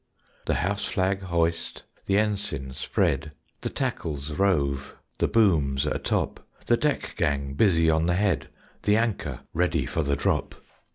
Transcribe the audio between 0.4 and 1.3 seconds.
The house flag